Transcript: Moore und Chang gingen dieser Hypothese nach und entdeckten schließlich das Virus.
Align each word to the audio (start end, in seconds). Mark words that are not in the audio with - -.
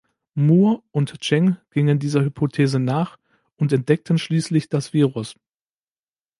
Moore 0.33 0.81
und 0.89 1.19
Chang 1.19 1.57
gingen 1.69 1.99
dieser 1.99 2.21
Hypothese 2.23 2.79
nach 2.79 3.19
und 3.55 3.71
entdeckten 3.71 4.17
schließlich 4.17 4.67
das 4.67 4.93
Virus. 4.93 5.35